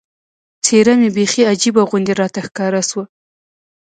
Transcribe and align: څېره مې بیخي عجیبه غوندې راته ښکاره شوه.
څېره 0.65 0.93
مې 0.99 1.09
بیخي 1.17 1.41
عجیبه 1.51 1.81
غوندې 1.89 2.13
راته 2.21 2.39
ښکاره 2.47 2.81
شوه. 2.89 3.03